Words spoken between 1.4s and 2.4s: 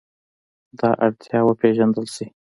وپېژندل شي.